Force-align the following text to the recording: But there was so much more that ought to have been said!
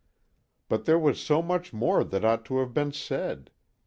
But 0.67 0.85
there 0.85 0.97
was 0.97 1.21
so 1.21 1.43
much 1.43 1.73
more 1.73 2.03
that 2.03 2.25
ought 2.25 2.43
to 2.45 2.57
have 2.57 2.73
been 2.73 2.91
said! 2.91 3.51